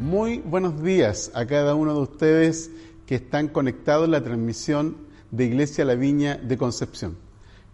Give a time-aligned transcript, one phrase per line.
[0.00, 2.70] Muy buenos días a cada uno de ustedes
[3.04, 4.96] que están conectados en la transmisión
[5.30, 7.18] de Iglesia La Viña de Concepción.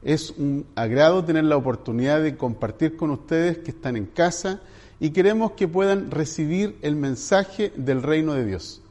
[0.03, 4.61] Es un agrado tener la oportunidad de compartir con ustedes que están en casa
[4.99, 8.83] y queremos que puedan recibir el mensaje del reino de Dios.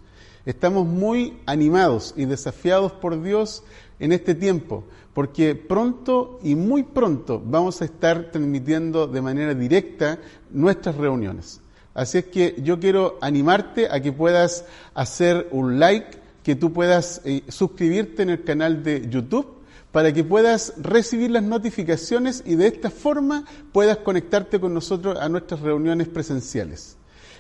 [0.46, 3.66] Estamos muy animados y desafiados por Dios
[4.00, 10.20] en este tiempo, porque pronto y muy pronto vamos a estar transmitiendo de manera directa
[10.52, 11.60] nuestras reuniones.
[11.96, 17.22] Así es que yo quiero animarte a que puedas hacer un like, que tú puedas
[17.24, 19.48] eh, suscribirte en el canal de YouTube
[19.94, 25.30] para que puedas recibir las notificaciones y de esta forma puedas conectarte con nosotros a
[25.30, 26.98] nuestras reuniones presenciales.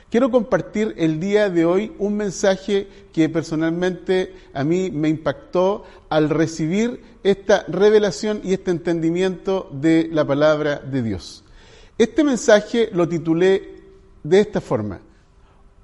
[0.09, 6.29] Quiero compartir el día de hoy un mensaje que personalmente a mí me impactó al
[6.29, 11.43] recibir esta revelación y este entendimiento de la palabra de Dios.
[11.97, 13.74] Este mensaje lo titulé
[14.25, 14.99] de esta forma,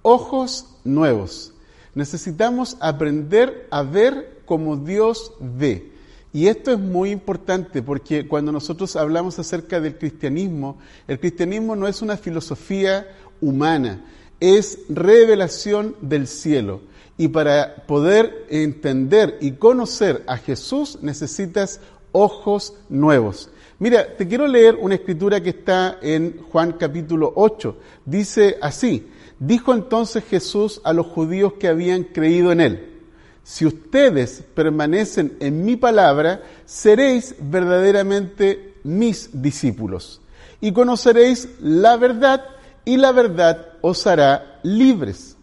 [0.01, 1.53] ojos nuevos.
[1.93, 5.91] Necesitamos aprender a ver como Dios ve.
[6.33, 11.87] Y esto es muy importante porque cuando nosotros hablamos acerca del cristianismo, el cristianismo no
[11.87, 13.07] es una filosofía
[13.41, 14.05] humana,
[14.39, 16.81] es revelación del cielo.
[17.17, 21.79] Y para poder entender y conocer a Jesús necesitas
[22.11, 23.51] ojos nuevos.
[23.81, 27.77] Mira, te quiero leer una escritura que está en Juan capítulo 8.
[28.05, 32.99] Dice así, dijo entonces Jesús a los judíos que habían creído en él,
[33.41, 40.21] si ustedes permanecen en mi palabra, seréis verdaderamente mis discípulos
[40.59, 42.45] y conoceréis la verdad
[42.85, 45.37] y la verdad os hará libres.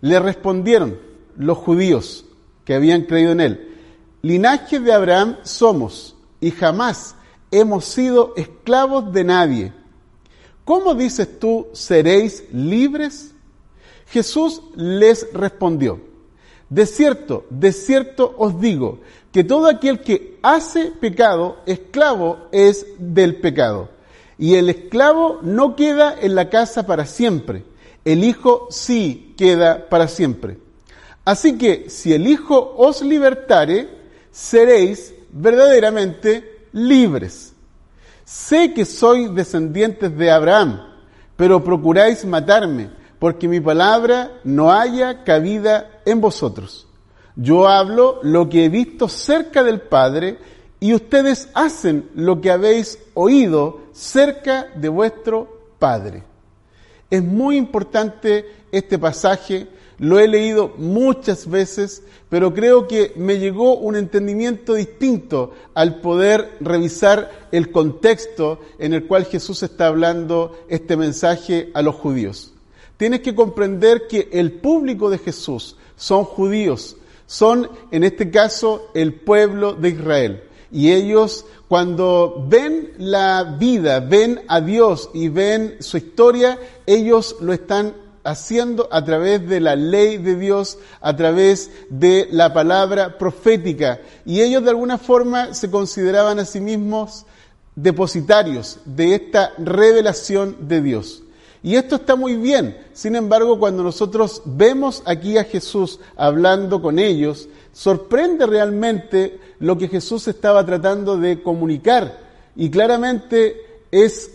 [0.00, 0.98] Le respondieron
[1.36, 2.24] los judíos
[2.64, 3.76] que habían creído en él,
[4.22, 7.14] linaje de Abraham somos y jamás
[7.50, 9.72] hemos sido esclavos de nadie.
[10.64, 13.34] ¿Cómo dices tú, seréis libres?
[14.08, 16.00] Jesús les respondió,
[16.68, 19.00] de cierto, de cierto os digo,
[19.32, 23.88] que todo aquel que hace pecado, esclavo es del pecado.
[24.38, 27.64] Y el esclavo no queda en la casa para siempre,
[28.04, 30.58] el Hijo sí queda para siempre.
[31.24, 33.88] Así que si el Hijo os libertare,
[34.30, 37.54] seréis verdaderamente libres.
[38.24, 40.80] Sé que sois descendientes de Abraham,
[41.36, 46.86] pero procuráis matarme, porque mi palabra no haya cabida en vosotros.
[47.36, 50.38] Yo hablo lo que he visto cerca del Padre,
[50.80, 56.29] y ustedes hacen lo que habéis oído cerca de vuestro Padre.
[57.10, 59.66] Es muy importante este pasaje,
[59.98, 66.56] lo he leído muchas veces, pero creo que me llegó un entendimiento distinto al poder
[66.60, 72.54] revisar el contexto en el cual Jesús está hablando este mensaje a los judíos.
[72.96, 76.96] Tienes que comprender que el público de Jesús son judíos,
[77.26, 80.42] son en este caso el pueblo de Israel.
[80.72, 87.52] Y ellos cuando ven la vida, ven a Dios y ven su historia, ellos lo
[87.52, 87.94] están
[88.24, 94.00] haciendo a través de la ley de Dios, a través de la palabra profética.
[94.24, 97.24] Y ellos de alguna forma se consideraban a sí mismos
[97.76, 101.22] depositarios de esta revelación de Dios.
[101.62, 102.76] Y esto está muy bien.
[102.94, 109.88] Sin embargo, cuando nosotros vemos aquí a Jesús hablando con ellos, sorprende realmente lo que
[109.88, 112.18] Jesús estaba tratando de comunicar.
[112.56, 114.30] Y claramente es,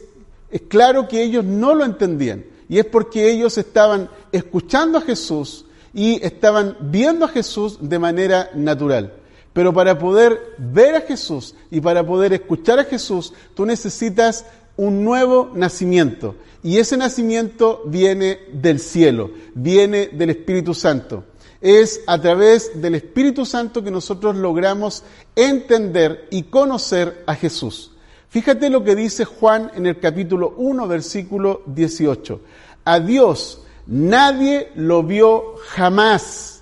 [0.49, 2.45] es claro que ellos no lo entendían.
[2.69, 8.49] Y es porque ellos estaban escuchando a Jesús y estaban viendo a Jesús de manera
[8.55, 9.13] natural.
[9.53, 14.45] Pero para poder ver a Jesús y para poder escuchar a Jesús, tú necesitas
[14.77, 16.35] un nuevo nacimiento.
[16.61, 21.23] Y ese nacimiento viene del cielo, viene del Espíritu Santo.
[21.65, 25.01] Es a través del Espíritu Santo que nosotros logramos
[25.35, 27.89] entender y conocer a Jesús.
[28.29, 32.39] Fíjate lo que dice Juan en el capítulo 1, versículo 18.
[32.83, 36.61] A Dios nadie lo vio jamás.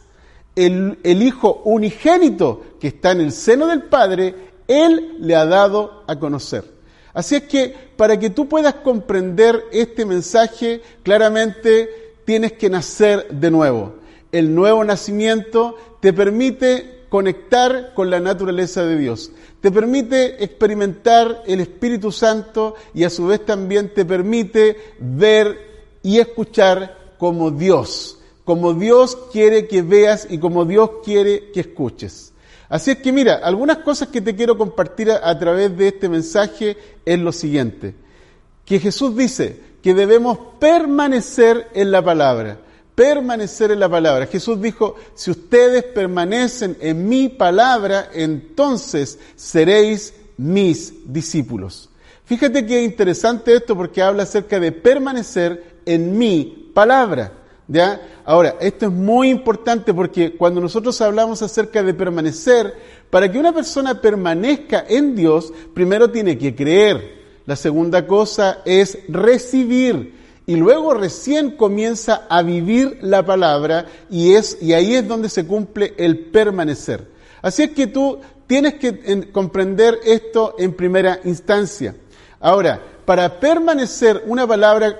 [0.56, 4.34] El, el, Hijo unigénito que está en el seno del Padre,
[4.70, 6.64] Él le ha dado a conocer.
[7.14, 13.52] Así es que para que tú puedas comprender este mensaje, claramente tienes que nacer de
[13.52, 14.03] nuevo.
[14.34, 19.32] El nuevo nacimiento te permite conectar con la naturaleza de Dios,
[19.62, 26.18] te permite experimentar el Espíritu Santo y a su vez también te permite ver y
[26.18, 32.34] escuchar como Dios, como Dios quiere que veas y como Dios quiere que escuches.
[32.70, 36.76] Así es que mira, algunas cosas que te quiero compartir a, través de este mensaje
[37.06, 37.94] es lo siguiente,
[38.66, 42.58] que Jesús dice que debemos permanecer en la palabra.
[42.96, 44.28] Permanecer en la palabra.
[44.28, 51.90] Jesús dijo, si ustedes permanecen en mi palabra, entonces seréis mis discípulos.
[52.26, 57.34] Fíjate que interesante esto porque habla acerca de permanecer en mi palabra.
[57.68, 58.02] ¿ya?
[58.26, 62.74] Ahora, esto es muy importante porque cuando nosotros hablamos acerca de permanecer,
[63.10, 67.24] para que una persona permanezca en Dios, primero tiene que creer.
[67.46, 74.58] La segunda cosa es recibir y luego recién comienza a vivir la palabra y es
[74.62, 77.08] y ahí es donde se cumple el permanecer.
[77.42, 81.96] Así es que tú tienes que comprender esto en primera instancia.
[82.40, 85.00] Ahora, para permanecer una palabra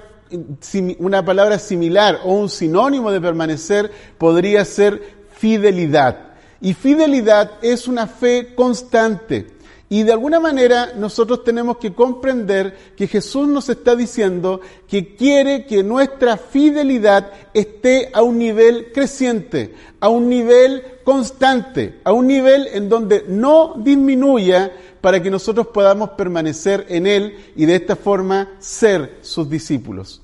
[0.98, 5.02] una palabra similar o un sinónimo de permanecer podría ser
[5.36, 6.34] fidelidad.
[6.60, 9.48] Y fidelidad es una fe constante.
[9.94, 15.68] Y de alguna manera nosotros tenemos que comprender que Jesús nos está diciendo que quiere
[15.68, 22.70] que nuestra fidelidad esté a un nivel creciente, a un nivel constante, a un nivel
[22.74, 28.50] en donde no disminuya para que nosotros podamos permanecer en Él y de esta forma
[28.58, 30.24] ser sus discípulos.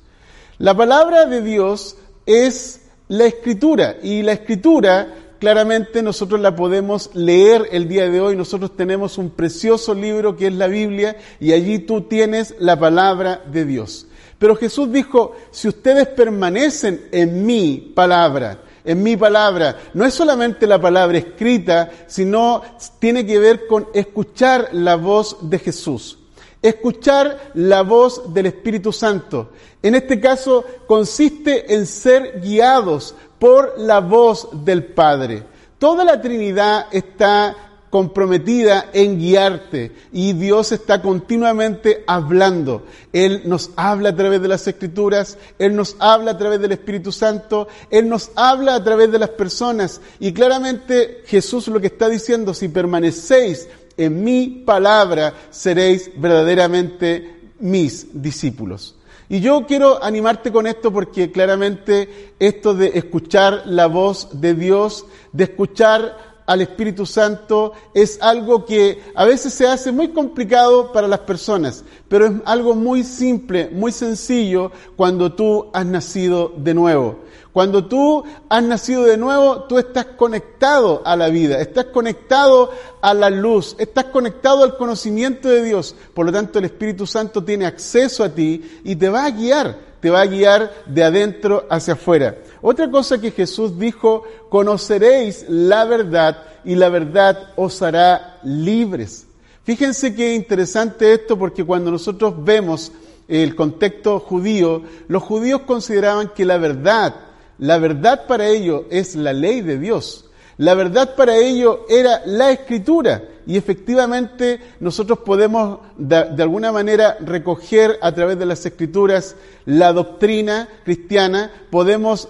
[0.57, 1.95] La palabra de Dios
[2.25, 8.35] es la escritura y la escritura claramente nosotros la podemos leer el día de hoy.
[8.35, 13.41] Nosotros tenemos un precioso libro que es la Biblia y allí tú tienes la palabra
[13.51, 14.05] de Dios.
[14.37, 20.65] Pero Jesús dijo, si ustedes permanecen en mi palabra, en mi palabra, no es solamente
[20.65, 22.61] la palabra escrita, sino
[22.99, 26.17] tiene que ver con escuchar la voz de Jesús.
[26.61, 29.51] Escuchar la voz del Espíritu Santo.
[29.81, 35.43] En este caso consiste en ser guiados por la voz del Padre.
[35.77, 37.55] Toda la Trinidad está
[37.89, 42.85] comprometida en guiarte y Dios está continuamente hablando.
[43.13, 47.11] Él nos habla a través de las escrituras, Él nos habla a través del Espíritu
[47.11, 52.09] Santo, Él nos habla a través de las personas y claramente Jesús lo que está
[52.09, 58.98] diciendo, si permanecéis en mi palabra, seréis verdaderamente mis discípulos.
[59.31, 65.05] Y yo quiero animarte con esto porque claramente esto de escuchar la voz de Dios,
[65.31, 71.07] de escuchar al Espíritu Santo, es algo que a veces se hace muy complicado para
[71.07, 77.19] las personas, pero es algo muy simple, muy sencillo cuando tú has nacido de nuevo.
[77.53, 83.13] Cuando tú has nacido de nuevo, tú estás conectado a la vida, estás conectado a
[83.13, 85.95] la luz, estás conectado al conocimiento de Dios.
[86.15, 89.88] Por lo tanto, el Espíritu Santo tiene acceso a ti y te va a guiar,
[89.99, 92.37] te va a guiar de adentro hacia afuera.
[92.61, 99.27] Otra cosa que Jesús dijo, conoceréis la verdad y la verdad os hará libres.
[99.63, 102.91] Fíjense qué interesante esto porque cuando nosotros vemos
[103.27, 107.15] el contexto judío, los judíos consideraban que la verdad
[107.59, 110.28] la verdad para ello es la ley de Dios.
[110.59, 113.23] La verdad para ello era la escritura.
[113.47, 120.67] Y efectivamente nosotros podemos de, alguna manera recoger a través de las escrituras la doctrina
[120.83, 122.27] cristiana, podemos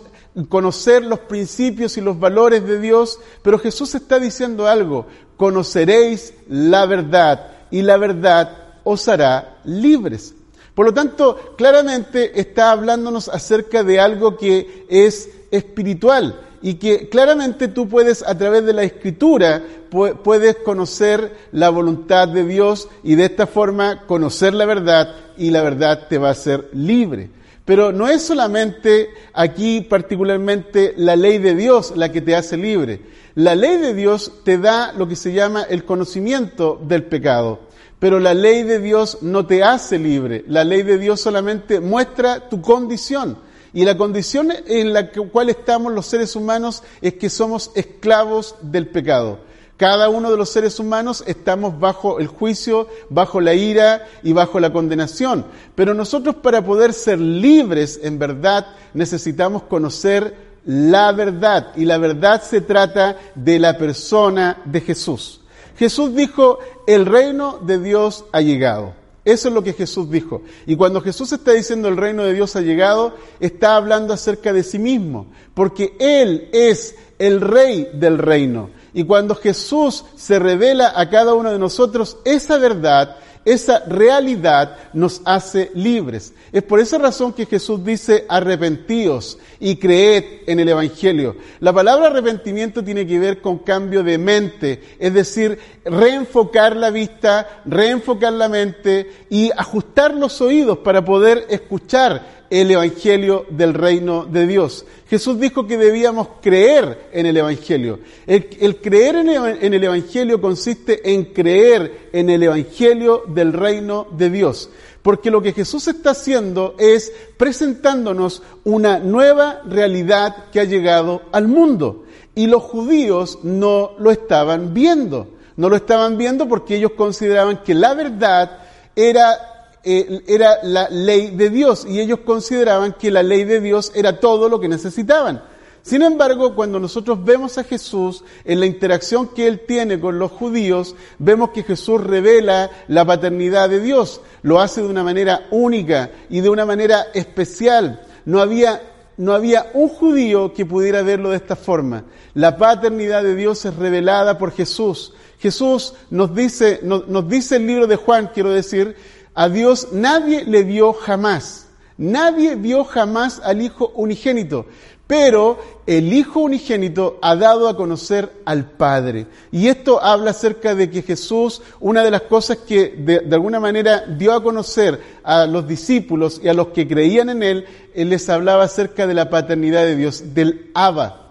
[0.47, 6.85] conocer los principios y los valores de Dios, pero Jesús está diciendo algo, conoceréis la
[6.85, 10.35] verdad y la verdad os hará libres.
[10.75, 17.67] Por lo tanto, claramente está hablándonos acerca de algo que es espiritual y que claramente
[17.67, 23.25] tú puedes a través de la escritura puedes conocer la voluntad de Dios y de
[23.25, 27.29] esta forma conocer la verdad y la verdad te va a hacer libre.
[27.65, 33.01] Pero no es solamente aquí particularmente la ley de Dios la que te hace libre.
[33.35, 37.59] La ley de Dios te da lo que se llama el conocimiento del pecado.
[37.99, 40.43] Pero la ley de Dios no te hace libre.
[40.47, 43.37] La ley de Dios solamente muestra tu condición.
[43.73, 48.87] Y la condición en la cual estamos los seres humanos es que somos esclavos del
[48.87, 49.39] pecado.
[49.77, 54.59] Cada uno de los seres humanos estamos bajo el juicio, bajo la ira y bajo
[54.59, 55.45] la condenación.
[55.73, 60.35] Pero nosotros para poder ser libres en verdad necesitamos conocer
[60.65, 61.67] la verdad.
[61.77, 65.39] Y la verdad se trata de la persona de Jesús.
[65.77, 68.98] Jesús dijo, el reino de Dios ha llegado.
[69.31, 70.41] Eso es lo que Jesús dijo.
[70.65, 74.63] Y cuando Jesús está diciendo el reino de Dios ha llegado, está hablando acerca de
[74.63, 78.71] sí mismo, porque Él es el rey del reino.
[78.93, 85.21] Y cuando Jesús se revela a cada uno de nosotros esa verdad, esa realidad nos
[85.25, 86.33] hace libres.
[86.51, 91.35] Es por esa razón que Jesús dice arrepentíos y creed en el Evangelio.
[91.59, 97.61] La palabra arrepentimiento tiene que ver con cambio de mente, es decir, reenfocar la vista,
[97.65, 104.47] reenfocar la mente y ajustar los oídos para poder escuchar el Evangelio del reino de
[104.47, 104.85] Dios.
[105.09, 107.99] Jesús dijo que debíamos creer en el Evangelio.
[108.25, 114.69] El, creer en el, Evangelio consiste en creer en el Evangelio del reino de Dios.
[115.01, 121.47] Porque lo que Jesús está haciendo es presentándonos una nueva realidad que ha llegado al
[121.47, 122.05] mundo.
[122.35, 125.27] Y los judíos no lo estaban viendo.
[125.55, 128.59] No lo estaban viendo porque ellos consideraban que la verdad
[128.95, 129.48] era
[129.83, 134.19] eh, era la ley de Dios y ellos consideraban que la ley de Dios era
[134.19, 135.41] todo lo que necesitaban.
[135.81, 140.31] Sin embargo, cuando nosotros vemos a Jesús en la interacción que él tiene con los
[140.31, 144.21] judíos, vemos que Jesús revela la paternidad de Dios.
[144.41, 148.01] Lo hace de una manera única y de una manera especial.
[148.25, 148.81] No había,
[149.17, 152.03] no había un judío que pudiera verlo de esta forma.
[152.33, 155.13] La paternidad de Dios es revelada por Jesús.
[155.39, 158.95] Jesús nos dice, nos dice el libro de Juan, quiero decir,
[159.39, 161.67] a Dios nadie le vio jamás.
[161.97, 164.65] Nadie vio jamás al Hijo unigénito.
[165.07, 169.27] Pero el Hijo unigénito ha dado a conocer al Padre.
[169.49, 174.03] Y esto habla acerca de que Jesús, una de las cosas que de, alguna manera
[174.05, 177.65] dio a conocer a los discípulos y a los que creían en Él,
[177.95, 181.29] Él les hablaba acerca de la paternidad de Dios, del Abba,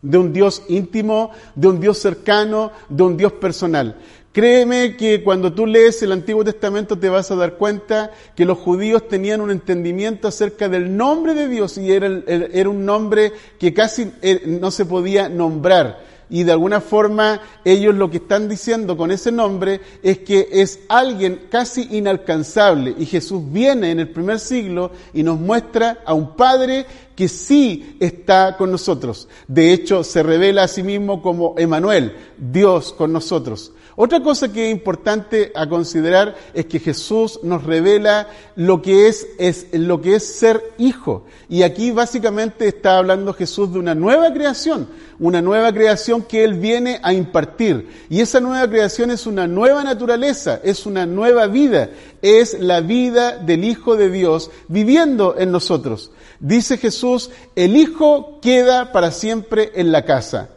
[0.00, 3.96] de un Dios íntimo, de un Dios cercano, de un Dios personal.
[4.32, 8.56] Créeme que cuando tú lees el Antiguo Testamento te vas a dar cuenta que los
[8.56, 13.74] judíos tenían un entendimiento acerca del nombre de Dios y era, era un nombre que
[13.74, 16.12] casi eh, no se podía nombrar.
[16.30, 20.80] Y de alguna forma ellos lo que están diciendo con ese nombre es que es
[20.88, 22.94] alguien casi inalcanzable.
[22.98, 27.98] Y Jesús viene en el primer siglo y nos muestra a un Padre que sí
[28.00, 29.28] está con nosotros.
[29.46, 33.72] De hecho, se revela a sí mismo como Emanuel, Dios con nosotros.
[33.94, 39.26] Otra cosa que es importante a considerar es que Jesús nos revela lo que es,
[39.38, 41.24] es, lo que es ser hijo.
[41.50, 46.54] Y aquí básicamente está hablando Jesús de una nueva creación, una nueva creación que Él
[46.54, 48.06] viene a impartir.
[48.08, 51.90] Y esa nueva creación es una nueva naturaleza, es una nueva vida,
[52.22, 56.12] es la vida del Hijo de Dios viviendo en nosotros.
[56.40, 60.48] Dice Jesús, el Hijo queda para siempre en la casa.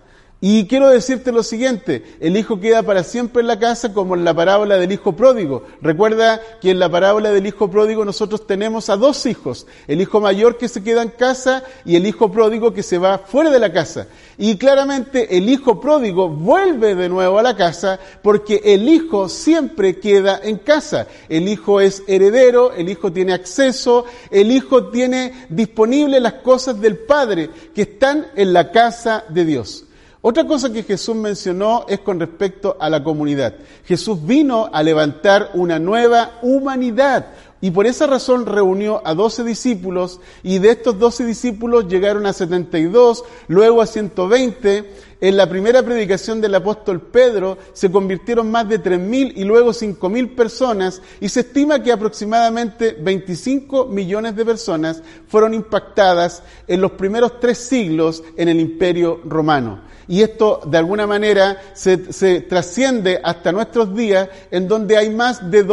[0.47, 4.23] Y quiero decirte lo siguiente, el hijo queda para siempre en la casa como en
[4.23, 5.63] la parábola del hijo pródigo.
[5.81, 10.21] Recuerda que en la parábola del hijo pródigo nosotros tenemos a dos hijos, el hijo
[10.21, 13.57] mayor que se queda en casa y el hijo pródigo que se va fuera de
[13.57, 14.05] la casa.
[14.37, 19.99] Y claramente el hijo pródigo vuelve de nuevo a la casa porque el hijo siempre
[19.99, 21.07] queda en casa.
[21.27, 26.99] El hijo es heredero, el hijo tiene acceso, el hijo tiene disponible las cosas del
[26.99, 29.85] padre que están en la casa de Dios.
[30.27, 33.53] Otra cosa que Jesús mencionó es con respecto a la comunidad.
[33.85, 37.27] Jesús vino a levantar una nueva humanidad
[37.65, 42.33] y por esa razón reunió a doce discípulos y de estos doce discípulos llegaron a
[42.33, 44.85] 72, luego a 120.
[45.19, 50.35] En la primera predicación del apóstol Pedro se convirtieron más de 3.000 y luego 5.000
[50.35, 57.39] personas y se estima que aproximadamente 25 millones de personas fueron impactadas en los primeros
[57.39, 59.81] tres siglos en el imperio romano.
[60.07, 61.97] Y esto de alguna manera se,
[62.41, 65.63] trasciende hasta nuestros días en donde hay más de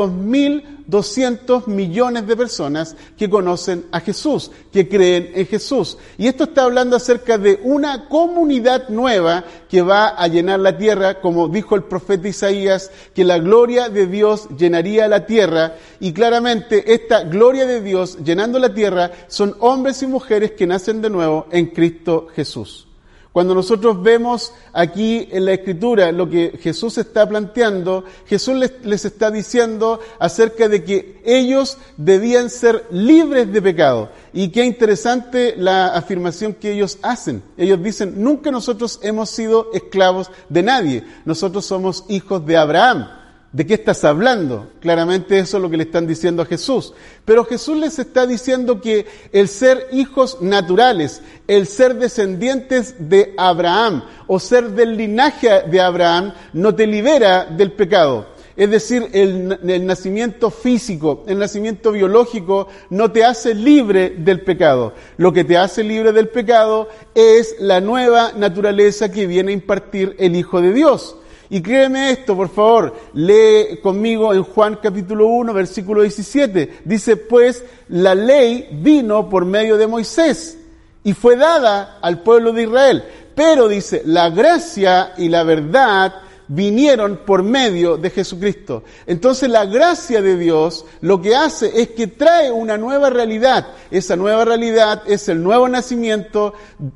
[0.89, 5.99] 2.200 millones de personas que conocen a Jesús, que creen en Jesús.
[6.19, 11.21] Y esto está hablando acerca de una comunidad nueva que va a llenar la tierra,
[11.21, 15.77] como dijo el profeta Isaías, que la gloria de Dios llenaría la tierra.
[16.01, 21.03] Y claramente esta gloria de Dios llenando la tierra son hombres y mujeres que nacen
[21.03, 22.87] de nuevo en Cristo Jesús.
[23.33, 29.31] Cuando nosotros vemos aquí en la escritura lo que Jesús está planteando, Jesús les, está
[29.31, 34.11] diciendo acerca de que ellos debían ser libres de pecado.
[34.35, 37.43] Y qué interesante la afirmación que ellos hacen.
[37.57, 43.22] Ellos dicen, nunca nosotros hemos sido esclavos de nadie, nosotros somos hijos de Abraham.
[43.53, 44.71] ¿De qué estás hablando?
[44.81, 46.95] Claramente eso es lo que le están diciendo a Jesús.
[47.27, 54.05] Pero Jesús les está diciendo que el ser hijos naturales, el ser descendientes de Abraham
[54.27, 58.33] o ser del linaje de Abraham no te libera del pecado.
[58.57, 64.95] Es decir, el, nacimiento físico, el nacimiento biológico no te hace libre del pecado.
[65.19, 70.17] Lo que te hace libre del pecado es la nueva naturaleza que viene a impartir
[70.19, 71.17] el Hijo de Dios.
[71.53, 76.79] Y créeme esto, por favor, lee conmigo en Juan capítulo 1, versículo 17.
[76.87, 80.57] Dice, pues la ley vino por medio de Moisés
[81.05, 83.05] y fue dada al pueblo de Israel.
[83.35, 86.15] Pero dice, la gracia y la verdad
[86.55, 88.83] vinieron por medio de Jesucristo.
[89.07, 93.69] Entonces la gracia de Dios lo que hace es que trae una nueva realidad.
[93.91, 96.53] Esa nueva realidad es el nuevo nacimiento.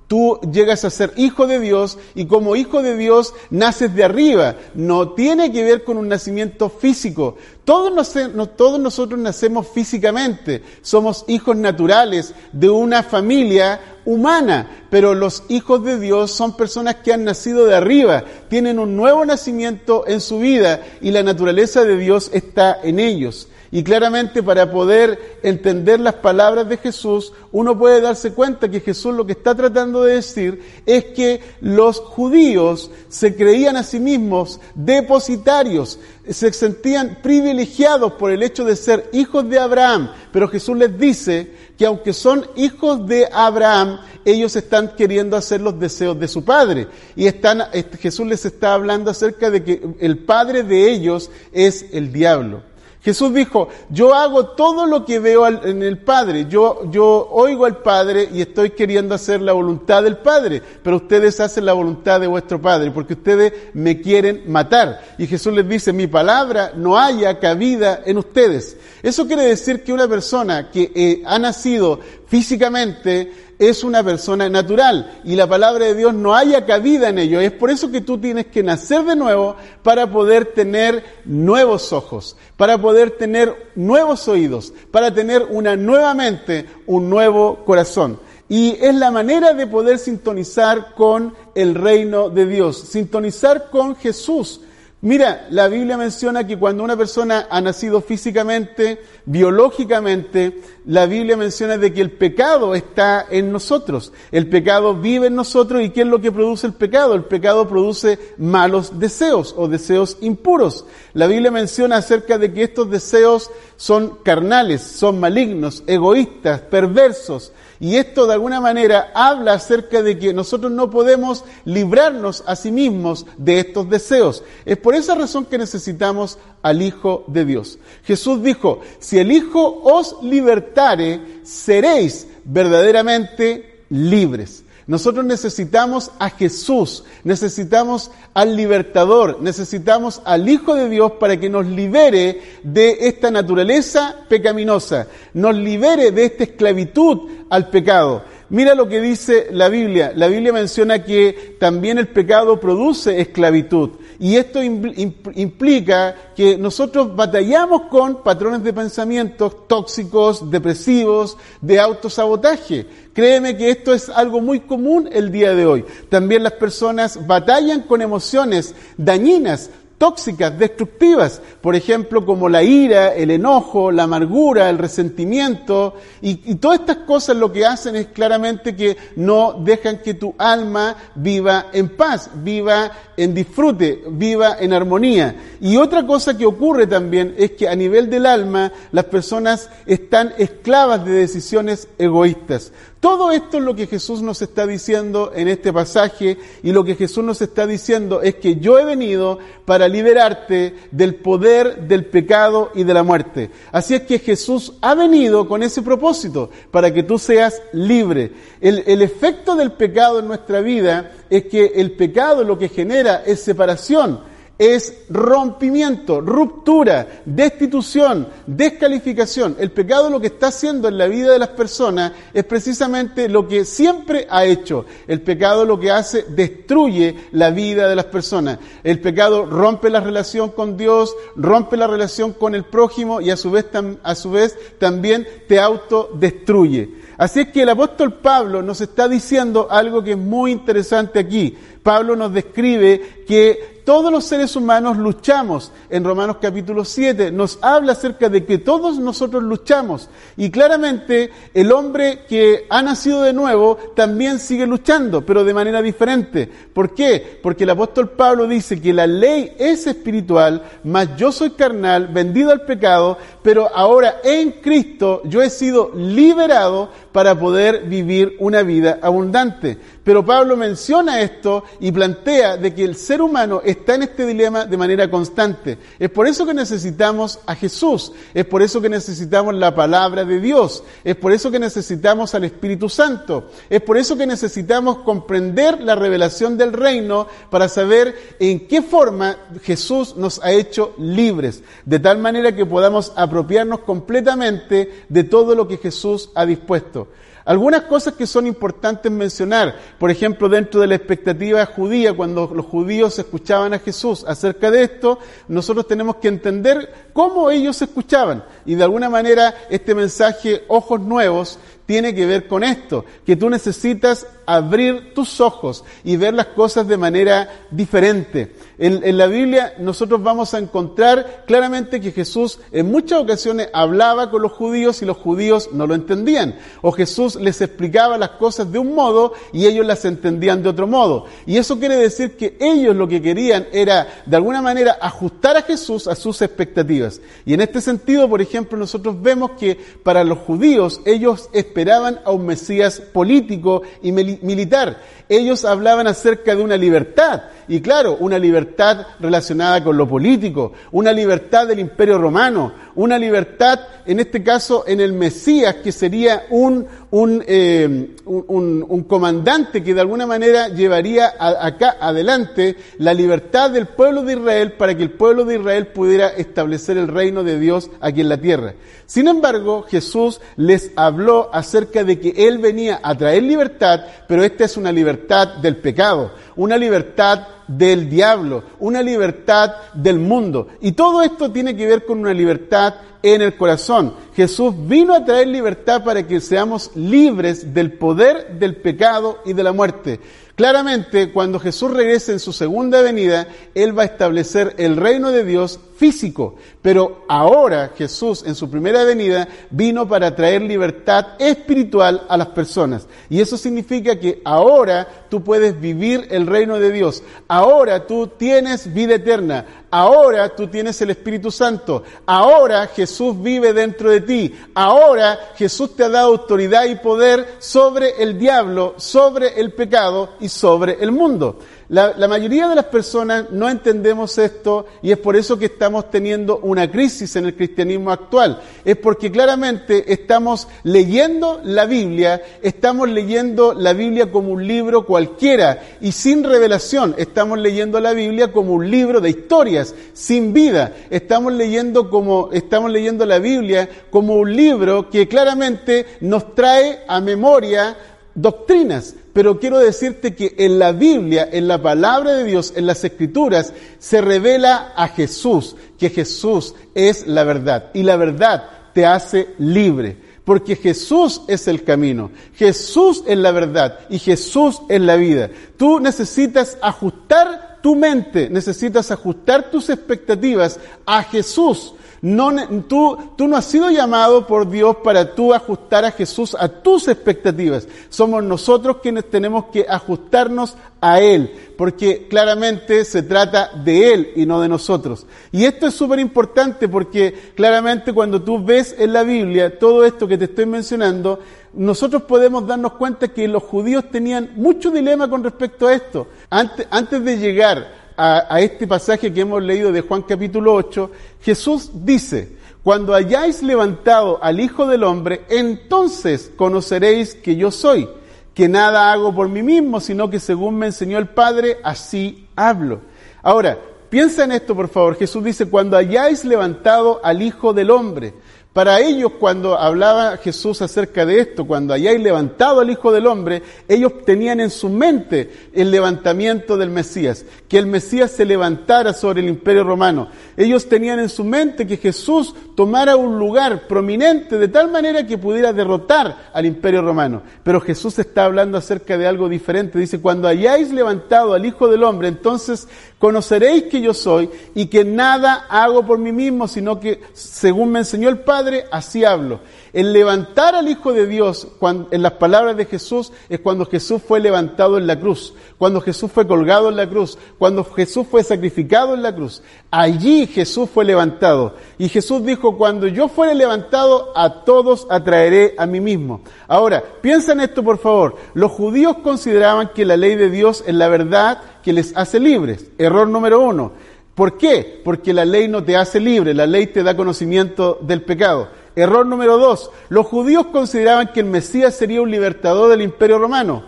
[0.09, 4.57] Tú llegas a ser hijo de Dios y como hijo de Dios naces de arriba.
[4.75, 7.39] No tiene que ver con un nacimiento físico.
[7.67, 8.15] Todos,
[8.57, 15.99] todos, nosotros nacemos físicamente, somos hijos naturales de una familia humana, pero los hijos de
[15.99, 20.81] Dios son personas que han nacido de arriba, tienen un nuevo nacimiento en su vida
[21.01, 23.49] y la naturaleza de Dios está en ellos.
[23.71, 29.15] Y claramente para poder entender las palabras de Jesús, uno puede darse cuenta que Jesús
[29.15, 34.61] lo que está tratando de decir es que los judíos se creían a sí mismos
[34.75, 40.99] depositarios, se sentían privilegiados por el hecho de ser hijos de Abraham, pero Jesús les
[40.99, 46.45] dice que aunque son hijos de Abraham, ellos están queriendo hacer los deseos de su
[46.45, 46.89] padre.
[47.15, 47.63] Y están,
[48.01, 52.63] Jesús les está hablando acerca de que el padre de ellos es el diablo.
[53.07, 57.77] Jesús dijo, yo hago todo lo que veo en el Padre, yo, yo oigo al
[57.77, 62.27] Padre y estoy queriendo hacer la voluntad del Padre, pero ustedes hacen la voluntad de
[62.27, 65.03] vuestro Padre, porque ustedes me quieren matar.
[65.19, 68.77] Y Jesús les dice, mi palabra no haya cabida en ustedes.
[69.05, 75.21] Eso quiere decir que una persona que eh, ha nacido físicamente, es una persona natural
[75.25, 77.41] y la palabra de Dios no haya cabida en ello.
[77.41, 82.37] Es por eso que tú tienes que nacer de nuevo para poder tener nuevos ojos,
[82.57, 88.19] para poder tener nuevos oídos, para tener una nueva mente, un nuevo corazón.
[88.49, 94.61] Y es la manera de poder sintonizar con el reino de Dios, sintonizar con Jesús.
[95.03, 101.77] Mira, la Biblia menciona que cuando una persona ha nacido físicamente, biológicamente, la Biblia menciona
[101.77, 104.15] de que el pecado está en nosotros.
[104.33, 107.15] El pecado vive en nosotros y ¿qué es lo que produce el pecado?
[107.15, 110.87] El pecado produce malos deseos o deseos impuros.
[111.13, 117.53] La Biblia menciona acerca de que estos deseos son carnales, son malignos, egoístas, perversos.
[117.81, 122.71] Y esto de alguna manera habla acerca de que nosotros no podemos librarnos a sí
[122.71, 124.43] mismos de estos deseos.
[124.65, 127.79] Es por esa razón que necesitamos al Hijo de Dios.
[128.05, 134.65] Jesús dijo, si el Hijo os libertare, seréis verdaderamente libres.
[134.87, 141.67] Nosotros necesitamos a Jesús, necesitamos al libertador, necesitamos al Hijo de Dios para que nos
[141.67, 148.23] libere de esta naturaleza pecaminosa, nos libere de esta esclavitud al pecado.
[148.49, 150.13] Mira lo que dice la Biblia.
[150.15, 153.91] La Biblia menciona que también el pecado produce esclavitud.
[154.19, 162.87] Y esto implica que nosotros batallamos con patrones de pensamientos tóxicos, depresivos, de autosabotaje.
[163.13, 165.85] Créeme que esto es algo muy común el día de hoy.
[166.09, 173.31] También las personas batallan con emociones dañinas, tóxicas, destructivas, por ejemplo, como la ira, el
[173.31, 178.97] enojo, la amargura, el resentimiento, y, todas estas cosas lo que hacen es claramente que
[179.17, 185.37] no dejan que tu alma viva en paz, viva en disfrute, viva en armonía.
[185.61, 190.35] Y otra cosa que ocurre también es que a nivel del alma las personas están
[190.39, 192.73] esclavas de decisiones egoístas.
[193.01, 196.95] Todo esto es lo que Jesús nos está diciendo en este pasaje y lo que
[196.95, 202.71] Jesús nos está diciendo es que yo he venido para liberarte del poder del pecado
[202.75, 203.51] y de la muerte.
[203.71, 208.33] Así es que Jesús ha venido con ese propósito, para que tú seas libre.
[208.61, 213.41] El, efecto del pecado en nuestra vida es que el pecado lo que genera es
[213.41, 214.21] separación
[214.59, 219.57] es rompimiento, ruptura, destitución, descalificación.
[219.59, 223.47] El pecado lo que está haciendo en la vida de las personas es precisamente lo
[223.47, 224.87] que siempre ha hecho.
[225.07, 228.59] El pecado lo que hace destruye la vida de las personas.
[228.83, 233.37] El pecado rompe la relación con Dios, rompe la relación con el prójimo y a
[233.37, 233.67] su vez,
[234.03, 237.07] a su vez también te autodestruye.
[237.19, 241.57] Así es que el apóstol Pablo nos está diciendo algo que es muy interesante aquí.
[241.83, 245.71] Pablo nos describe que todos los seres humanos luchamos.
[245.89, 250.11] En Romanos capítulo 7 nos habla acerca de que todos nosotros luchamos.
[250.37, 255.81] Y claramente el hombre que ha nacido de nuevo también sigue luchando, pero de manera
[255.83, 256.51] diferente.
[256.75, 257.39] ¿Por qué?
[257.41, 262.51] Porque el apóstol Pablo dice que la ley es espiritual, mas yo soy carnal, vendido
[262.51, 268.99] al pecado, pero ahora en Cristo yo he sido liberado para poder vivir una vida
[269.01, 269.79] abundante.
[270.07, 274.65] Pero Pablo menciona esto y plantea de que el ser humano está en este dilema
[274.65, 275.79] de manera constante.
[275.99, 280.39] Es por eso que necesitamos a Jesús, es por eso que necesitamos la palabra de
[280.39, 285.81] Dios, es por eso que necesitamos al Espíritu Santo, es por eso que necesitamos comprender
[285.81, 291.99] la revelación del reino para saber en qué forma Jesús nos ha hecho libres, de
[291.99, 297.09] tal manera que podamos apropiarnos completamente de todo lo que Jesús ha dispuesto.
[297.47, 302.67] Algunas cosas que son importantes mencionar, por ejemplo, dentro de la expectativa judía, cuando los
[302.67, 308.45] judíos escuchaban a Jesús acerca de esto, nosotros tenemos que entender cómo ellos escuchaban.
[308.65, 313.49] Y de alguna manera este mensaje, ojos nuevos, tiene que ver con esto, que tú
[313.49, 318.55] necesitas abrir tus ojos y ver las cosas de manera diferente.
[318.79, 324.43] En, la Biblia nosotros vamos a encontrar claramente que Jesús en muchas ocasiones hablaba con
[324.43, 326.57] los judíos y los judíos no lo entendían.
[326.83, 330.87] O Jesús les explicaba las cosas de un modo y ellos las entendían de otro
[330.87, 331.27] modo.
[331.47, 335.63] Y eso quiere decir que ellos lo que querían era de alguna manera ajustar a
[335.63, 337.21] Jesús a sus expectativas.
[337.47, 342.31] Y en este sentido, por ejemplo, nosotros vemos que para los judíos ellos esperaban a
[342.33, 344.97] un Mesías político y militar.
[345.29, 351.13] Ellos hablaban acerca de una libertad, y claro, una libertad relacionada con lo político, una
[351.13, 356.87] libertad del imperio romano, una libertad, en este caso, en el Mesías, que sería un,
[357.11, 364.23] un, eh, un, comandante que de alguna manera llevaría acá adelante la libertad del pueblo
[364.23, 368.21] de Israel para que el pueblo de Israel pudiera establecer el reino de Dios aquí
[368.21, 368.75] en la tierra.
[369.07, 374.65] Sin embargo, Jesús les habló acerca de que Él venía a traer libertad, pero esta
[374.65, 380.69] es una libertad del pecado, una libertad del diablo, una libertad del mundo.
[380.81, 384.15] Y todo esto tiene que ver con una libertad en el corazón.
[384.35, 389.63] Jesús vino a traer libertad para que seamos libres del poder del pecado y de
[389.63, 390.21] la muerte.
[390.57, 395.45] Claramente, cuando Jesús regrese en su segunda venida, Él va a establecer el reino de
[395.45, 396.55] Dios físico.
[396.81, 403.07] Pero ahora Jesús en su primera venida vino para traer libertad espiritual a las personas.
[403.29, 407.23] Y eso significa que ahora tú puedes vivir el reino de Dios.
[407.49, 409.85] Ahora tú tienes vida eterna.
[409.91, 412.03] Ahora tú tienes el Espíritu Santo.
[412.27, 414.55] Ahora Jesús vive dentro de ti.
[414.75, 420.49] Ahora Jesús te ha dado autoridad y poder sobre el diablo, sobre el pecado y
[420.49, 421.59] sobre el mundo.
[421.89, 426.59] La, mayoría de las personas no entendemos esto y es por eso que estamos teniendo
[426.59, 428.61] una crisis en el cristianismo actual.
[428.85, 435.81] Es porque claramente estamos leyendo la Biblia, estamos leyendo la Biblia como un libro cualquiera
[436.01, 437.15] y sin revelación.
[437.19, 440.93] Estamos leyendo la Biblia como un libro de historias, sin vida.
[441.09, 447.21] Estamos leyendo como, estamos leyendo la Biblia como un libro que claramente nos trae a
[447.21, 447.97] memoria
[448.37, 453.03] doctrinas, pero quiero decirte que en la Biblia, en la palabra de Dios, en las
[453.03, 459.49] escrituras, se revela a Jesús, que Jesús es la verdad y la verdad te hace
[459.59, 460.17] libre.
[460.45, 465.51] Porque Jesús es el camino, Jesús es la verdad y Jesús es la vida.
[465.77, 472.51] Tú necesitas ajustar tu mente, necesitas ajustar tus expectativas a Jesús no,
[472.89, 477.09] tú, tú no has sido llamado por Dios para tú ajustar a Jesús a tus
[477.09, 477.87] expectativas.
[478.09, 484.47] Somos nosotros quienes tenemos que ajustarnos a Él, porque claramente se trata de Él y
[484.47, 485.27] no de nosotros.
[485.53, 490.27] Y esto es súper importante porque claramente cuando tú ves en la Biblia todo esto
[490.27, 491.39] que te estoy mencionando,
[491.75, 496.27] nosotros podemos darnos cuenta que los judíos tenían mucho dilema con respecto a esto.
[496.49, 501.11] Antes, de llegar a, este pasaje que hemos leído de Juan capítulo 8,
[501.43, 508.09] Jesús dice, cuando hayáis levantado al Hijo del Hombre, entonces conoceréis que yo soy,
[508.55, 513.01] que nada hago por mí mismo, sino que según me enseñó el Padre, así hablo.
[513.43, 513.79] Ahora,
[514.09, 515.17] piensa en esto, por favor.
[515.17, 518.35] Jesús dice, cuando hayáis levantado al Hijo del Hombre,
[518.77, 523.63] para ellos, cuando hablaba Jesús acerca de esto, cuando hayáis levantado al Hijo del Hombre,
[523.89, 529.41] ellos tenían en su mente el levantamiento del Mesías, que el Mesías se levantara sobre
[529.41, 530.29] el imperio romano.
[530.59, 535.39] Ellos tenían en su mente que Jesús tomara un lugar prominente de tal manera que
[535.39, 537.41] pudiera derrotar al imperio romano.
[537.63, 539.99] Pero Jesús está hablando acerca de algo diferente.
[539.99, 542.87] Dice, cuando hayáis levantado al Hijo del Hombre, entonces
[543.19, 548.01] conoceréis que yo soy y que nada hago por mí mismo, sino que según me
[548.01, 549.61] enseñó el Padre, Así hablo.
[549.93, 551.69] El levantar al Hijo de Dios,
[552.11, 556.31] en las palabras de Jesús, es cuando Jesús fue levantado en la cruz, cuando Jesús
[556.31, 559.63] fue colgado en la cruz, cuando Jesús fue sacrificado en la cruz.
[559.91, 561.75] Allí Jesús fue levantado.
[561.99, 566.41] Y Jesús dijo, cuando yo fuere levantado, a todos atraeré a mí mismo.
[566.69, 568.37] Ahora, piensa en esto, por favor.
[568.55, 572.87] Los judíos consideraban que la ley de Dios es la verdad que les hace libres.
[572.99, 573.93] Error número uno.
[574.37, 575.01] ¿Por qué?
[575.03, 578.69] Porque la ley no te hace libre, la ley te da conocimiento del pecado.
[578.95, 583.83] Error número dos, los judíos consideraban que el Mesías sería un libertador del imperio romano.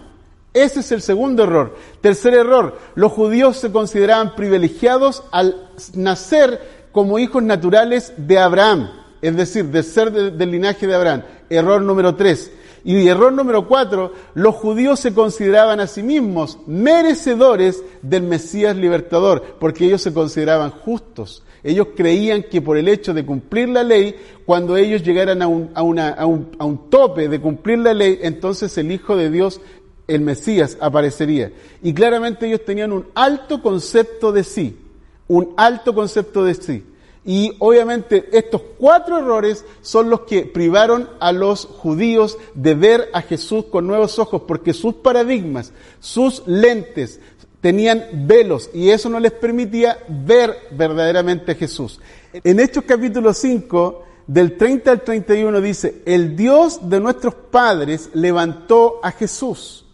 [0.54, 1.76] Ese es el segundo error.
[2.00, 9.36] Tercer error, los judíos se consideraban privilegiados al nacer como hijos naturales de Abraham, es
[9.36, 11.24] decir, de ser del linaje de Abraham.
[11.50, 12.50] Error número tres,
[12.84, 19.56] y error número cuatro, los judíos se consideraban a sí mismos merecedores del Mesías libertador,
[19.58, 21.42] porque ellos se consideraban justos.
[21.64, 24.14] Ellos creían que por el hecho de cumplir la ley,
[24.46, 27.94] cuando ellos llegaran a un, a, una, a, un, a un tope de cumplir la
[27.94, 29.60] ley, entonces el Hijo de Dios,
[30.06, 31.50] el Mesías, aparecería.
[31.82, 34.78] Y claramente ellos tenían un alto concepto de sí,
[35.26, 36.84] un alto concepto de sí.
[37.24, 43.22] Y obviamente estos cuatro errores son los que privaron a los judíos de ver a
[43.22, 47.20] Jesús con nuevos ojos, porque sus paradigmas, sus lentes
[47.60, 52.00] tenían velos y eso no les permitía ver verdaderamente a Jesús.
[52.32, 59.00] En Hechos capítulo 5, del 30 al 31 dice, el Dios de nuestros padres levantó
[59.02, 59.86] a Jesús.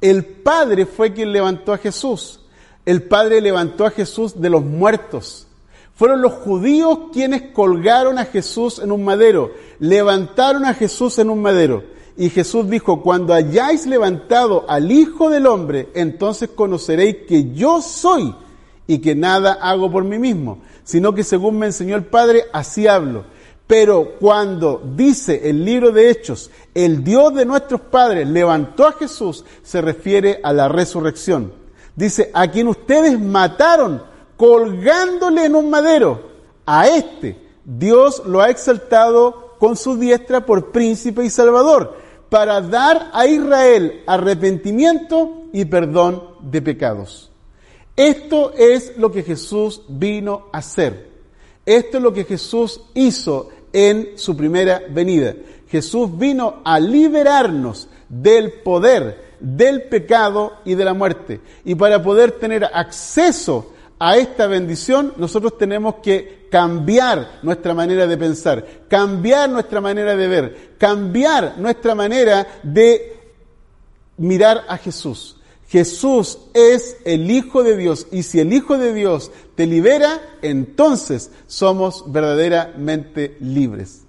[0.00, 2.40] El Padre fue quien levantó a Jesús.
[2.84, 5.45] El Padre levantó a Jesús de los muertos.
[5.96, 11.40] Fueron los judíos quienes colgaron a Jesús en un madero, levantaron a Jesús en un
[11.40, 11.84] madero.
[12.18, 18.34] Y Jesús dijo, cuando hayáis levantado al Hijo del Hombre, entonces conoceréis que yo soy
[18.86, 22.86] y que nada hago por mí mismo, sino que según me enseñó el Padre, así
[22.86, 23.24] hablo.
[23.66, 29.44] Pero cuando dice el libro de Hechos, el Dios de nuestros padres levantó a Jesús,
[29.62, 31.52] se refiere a la resurrección.
[31.96, 34.02] Dice, a quien ustedes mataron
[34.36, 36.36] colgándole en un madero.
[36.64, 41.96] A este Dios lo ha exaltado con su diestra por príncipe y salvador,
[42.28, 47.30] para dar a Israel arrepentimiento y perdón de pecados.
[47.96, 51.08] Esto es lo que Jesús vino a hacer.
[51.64, 55.34] Esto es lo que Jesús hizo en su primera venida.
[55.68, 61.40] Jesús vino a liberarnos del poder, del pecado y de la muerte.
[61.64, 68.16] Y para poder tener acceso a esta bendición, nosotros tenemos que cambiar nuestra manera de
[68.16, 73.16] pensar, cambiar nuestra manera de ver, cambiar nuestra manera de
[74.18, 75.36] mirar a Jesús.
[75.68, 81.30] Jesús es el Hijo de Dios y si el Hijo de Dios te libera, entonces
[81.46, 84.02] somos verdaderamente libres.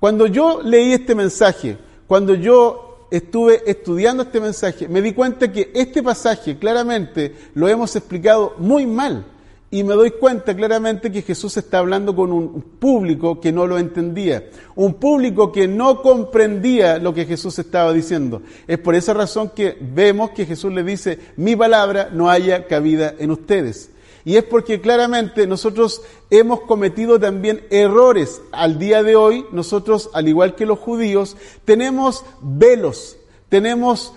[0.00, 1.76] Cuando yo leí este mensaje,
[2.08, 7.94] cuando yo estuve estudiando este mensaje, me di cuenta que este pasaje claramente lo hemos
[7.96, 9.24] explicado muy mal.
[9.72, 13.78] Y me doy cuenta claramente que Jesús está hablando con un público que no lo
[13.78, 18.42] entendía, un público que no comprendía lo que Jesús estaba diciendo.
[18.66, 23.14] Es por esa razón que vemos que Jesús le dice, mi palabra no haya cabida
[23.18, 23.90] en ustedes.
[24.24, 28.42] Y es porque claramente nosotros hemos cometido también errores.
[28.52, 33.16] Al día de hoy, nosotros, al igual que los judíos, tenemos velos,
[33.48, 34.12] tenemos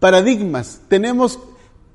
[0.00, 1.38] paradigmas, tenemos,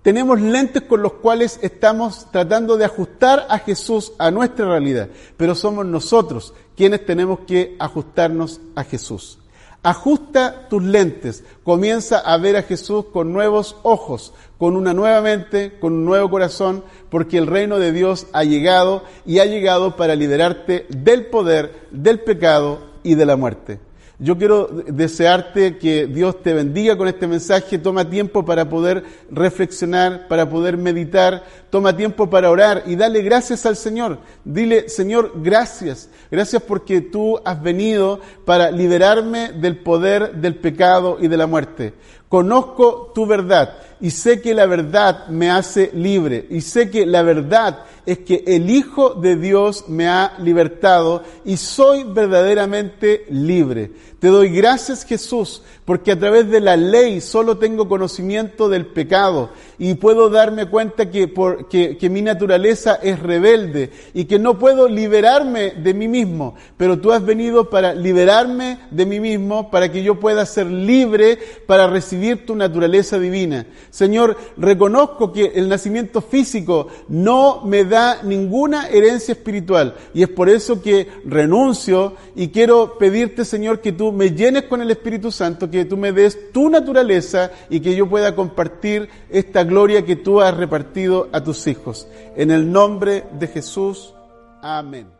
[0.08, 5.10] tenemos lentes con los cuales estamos tratando de ajustar a Jesús a nuestra realidad.
[5.36, 9.38] Pero somos nosotros quienes tenemos que ajustarnos a Jesús.
[9.84, 15.78] Ajusta tus lentes, comienza a ver a Jesús con nuevos ojos, con una nueva mente,
[15.78, 20.16] con un nuevo corazón, porque el reino de Dios ha llegado y ha llegado para
[20.16, 23.87] liberarte del poder, del pecado y de la muerte.
[24.20, 27.78] Yo quiero desearte que Dios te bendiga con este mensaje.
[27.78, 31.44] Toma tiempo para poder reflexionar, para poder meditar.
[31.70, 34.20] Toma tiempo para orar y dale gracias al Señor.
[34.46, 36.10] Dile, Señor, gracias.
[36.32, 41.94] Gracias porque tú has venido para liberarme del poder del pecado y de la muerte.
[42.30, 47.22] Conozco tu verdad y sé que la verdad me hace libre y sé que la
[47.22, 53.92] verdad es que el Hijo de Dios me ha libertado y soy verdaderamente libre.
[54.20, 59.52] Te doy gracias Jesús, porque a través de la ley solo tengo conocimiento del pecado
[59.78, 64.90] y puedo darme cuenta que, por, que, mi naturaleza es rebelde y que no puedo
[64.90, 70.02] liberarme de mí mismo, pero tú has venido para liberarme de mí mismo, para que
[70.02, 73.68] yo pueda ser libre para recibir tu naturaleza divina.
[73.92, 80.50] Señor, reconozco que el nacimiento físico no me da ninguna herencia espiritual y es por
[80.50, 85.86] eso que renuncio y quiero pedirte, Señor, que me llenes con el Espíritu Santo, que
[85.86, 90.56] tú me des tu naturaleza y que yo pueda compartir esta gloria que tú has
[90.56, 92.08] repartido a tus hijos.
[92.36, 94.14] En el nombre de Jesús.
[94.62, 95.17] Amén.